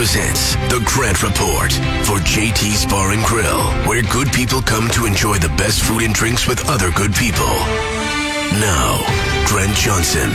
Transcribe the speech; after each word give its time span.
Presents 0.00 0.54
The 0.72 0.82
Grant 0.86 1.22
Report 1.22 1.70
for 2.06 2.16
JT's 2.24 2.86
Bar 2.86 3.10
and 3.10 3.22
Grill, 3.22 3.60
where 3.86 4.00
good 4.04 4.32
people 4.32 4.62
come 4.62 4.88
to 4.92 5.04
enjoy 5.04 5.36
the 5.36 5.50
best 5.58 5.82
food 5.82 6.00
and 6.00 6.14
drinks 6.14 6.48
with 6.48 6.66
other 6.70 6.90
good 6.92 7.12
people. 7.14 7.44
Now, 8.64 9.04
Grant 9.46 9.76
Johnson. 9.76 10.30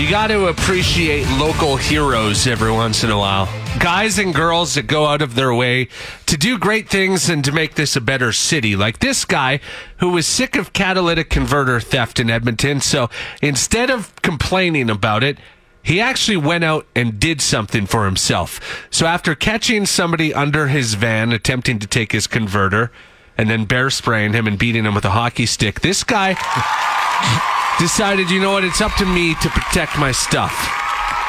You 0.00 0.08
got 0.08 0.28
to 0.28 0.46
appreciate 0.46 1.26
local 1.36 1.76
heroes 1.76 2.46
every 2.46 2.70
once 2.70 3.02
in 3.02 3.10
a 3.10 3.18
while. 3.18 3.46
Guys 3.80 4.20
and 4.20 4.32
girls 4.32 4.74
that 4.74 4.86
go 4.86 5.06
out 5.06 5.20
of 5.20 5.34
their 5.34 5.52
way 5.52 5.88
to 6.26 6.36
do 6.36 6.56
great 6.56 6.88
things 6.88 7.28
and 7.28 7.44
to 7.44 7.50
make 7.50 7.74
this 7.74 7.96
a 7.96 8.00
better 8.00 8.30
city. 8.30 8.76
Like 8.76 9.00
this 9.00 9.24
guy 9.24 9.58
who 9.96 10.10
was 10.10 10.28
sick 10.28 10.54
of 10.54 10.72
catalytic 10.72 11.28
converter 11.28 11.80
theft 11.80 12.20
in 12.20 12.30
Edmonton. 12.30 12.80
So 12.80 13.10
instead 13.42 13.90
of 13.90 14.14
complaining 14.22 14.90
about 14.90 15.24
it, 15.24 15.38
he 15.84 16.00
actually 16.00 16.38
went 16.38 16.64
out 16.64 16.86
and 16.96 17.20
did 17.20 17.40
something 17.40 17.86
for 17.86 18.06
himself. 18.06 18.86
So 18.90 19.06
after 19.06 19.34
catching 19.34 19.84
somebody 19.84 20.32
under 20.32 20.66
his 20.68 20.94
van 20.94 21.30
attempting 21.30 21.78
to 21.78 21.86
take 21.86 22.12
his 22.12 22.26
converter 22.26 22.90
and 23.36 23.50
then 23.50 23.66
bear 23.66 23.90
spraying 23.90 24.32
him 24.32 24.46
and 24.46 24.58
beating 24.58 24.84
him 24.84 24.94
with 24.94 25.04
a 25.04 25.10
hockey 25.10 25.44
stick, 25.44 25.82
this 25.82 26.02
guy 26.02 26.30
decided, 27.78 28.30
you 28.30 28.40
know 28.40 28.52
what, 28.52 28.64
it's 28.64 28.80
up 28.80 28.94
to 28.94 29.04
me 29.04 29.34
to 29.36 29.48
protect 29.50 29.98
my 29.98 30.10
stuff. 30.10 30.80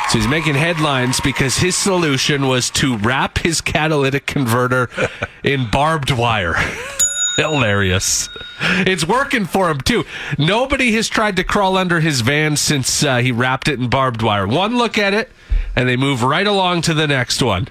So 0.10 0.20
he's 0.20 0.28
making 0.28 0.56
headlines 0.56 1.20
because 1.20 1.58
his 1.58 1.76
solution 1.76 2.48
was 2.48 2.70
to 2.72 2.98
wrap 2.98 3.40
his 3.40 3.60
catalytic 3.60 4.26
converter 4.26 4.90
in 5.44 5.70
barbed 5.70 6.12
wire. 6.12 6.54
Hilarious. 7.36 8.30
It's 8.60 9.06
working 9.08 9.46
for 9.46 9.70
him 9.70 9.82
too. 9.82 10.06
Nobody 10.38 10.94
has 10.94 11.08
tried 11.08 11.36
to 11.38 11.44
crawl 11.44 11.78
under 11.78 12.00
his 12.00 12.22
van 12.22 12.56
since 12.58 13.04
uh, 13.04 13.18
he 13.18 13.32
wrapped 13.32 13.68
it 13.68 13.80
in 13.80 13.90
barbed 13.90 14.22
wire. 14.22 14.48
One 14.48 14.78
look 14.78 14.98
at 14.98 15.14
it, 15.14 15.30
and 15.76 15.90
they 15.90 15.98
move 15.98 16.24
right 16.24 16.48
along 16.48 16.84
to 16.84 16.94
the 16.94 17.08
next 17.08 17.42
one. 17.42 17.68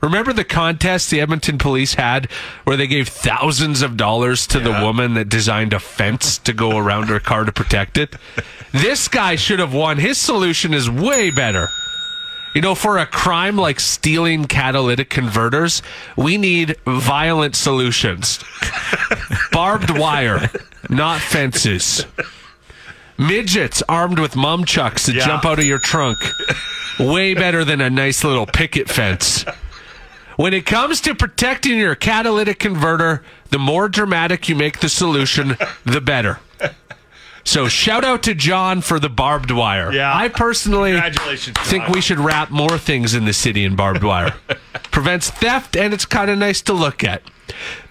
Remember 0.00 0.32
the 0.32 0.44
contest 0.44 1.10
the 1.10 1.20
Edmonton 1.20 1.58
police 1.58 1.94
had 1.94 2.30
where 2.64 2.76
they 2.76 2.86
gave 2.86 3.08
thousands 3.08 3.82
of 3.82 3.96
dollars 3.96 4.46
to 4.48 4.60
the 4.60 4.70
woman 4.70 5.14
that 5.14 5.28
designed 5.28 5.72
a 5.72 5.80
fence 5.80 6.38
to 6.38 6.52
go 6.52 6.76
around 6.76 7.08
her 7.08 7.18
car 7.18 7.44
to 7.44 7.50
protect 7.50 7.98
it? 7.98 8.14
This 8.72 9.08
guy 9.08 9.34
should 9.34 9.58
have 9.58 9.74
won. 9.74 9.98
His 9.98 10.16
solution 10.16 10.72
is 10.72 10.88
way 10.88 11.30
better. 11.30 11.68
You 12.54 12.62
know, 12.62 12.74
for 12.74 12.98
a 12.98 13.06
crime 13.06 13.56
like 13.56 13.80
stealing 13.80 14.46
catalytic 14.46 15.10
converters, 15.10 15.82
we 16.16 16.38
need 16.38 16.76
violent 16.86 17.56
solutions. 17.56 18.38
Barbed 19.58 19.90
wire, 19.98 20.50
not 20.88 21.20
fences. 21.20 22.06
Midgets 23.18 23.82
armed 23.88 24.20
with 24.20 24.34
mumchucks 24.34 25.06
that 25.06 25.16
Yeah. 25.16 25.26
jump 25.26 25.44
out 25.44 25.58
of 25.58 25.64
your 25.64 25.80
trunk. 25.80 26.16
Way 27.00 27.34
better 27.34 27.64
than 27.64 27.80
a 27.80 27.90
nice 27.90 28.22
little 28.22 28.46
picket 28.46 28.88
fence. 28.88 29.44
When 30.36 30.54
it 30.54 30.64
comes 30.64 31.00
to 31.00 31.14
protecting 31.16 31.76
your 31.76 31.96
catalytic 31.96 32.60
converter, 32.60 33.24
the 33.50 33.58
more 33.58 33.88
dramatic 33.88 34.48
you 34.48 34.54
make 34.54 34.78
the 34.78 34.88
solution, 34.88 35.56
the 35.84 36.00
better. 36.00 36.38
So 37.42 37.66
shout 37.66 38.04
out 38.04 38.22
to 38.24 38.34
John 38.36 38.80
for 38.80 39.00
the 39.00 39.08
barbed 39.08 39.50
wire. 39.50 39.90
Yeah. 39.92 40.16
I 40.16 40.28
personally 40.28 41.00
think 41.64 41.88
we 41.88 42.00
should 42.00 42.20
wrap 42.20 42.50
more 42.50 42.78
things 42.78 43.12
in 43.12 43.24
the 43.24 43.32
city 43.32 43.64
in 43.64 43.74
barbed 43.74 44.04
wire. 44.04 44.34
Prevents 44.98 45.30
theft 45.30 45.76
and 45.76 45.94
it's 45.94 46.04
kind 46.04 46.28
of 46.28 46.38
nice 46.38 46.60
to 46.62 46.72
look 46.72 47.04
at. 47.04 47.22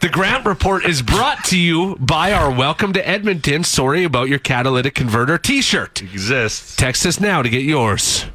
The 0.01 0.09
Grant 0.09 0.45
Report 0.45 0.83
is 0.83 1.01
brought 1.01 1.45
to 1.45 1.57
you 1.57 1.95
by 2.01 2.33
our 2.33 2.51
Welcome 2.51 2.91
to 2.91 3.07
Edmonton 3.07 3.63
Sorry 3.63 4.03
About 4.03 4.27
Your 4.27 4.39
Catalytic 4.39 4.93
Converter 4.93 5.37
t 5.37 5.61
shirt. 5.61 6.01
Exists. 6.01 6.75
Text 6.75 7.05
us 7.05 7.17
now 7.17 7.41
to 7.41 7.49
get 7.49 7.63
yours. 7.63 8.25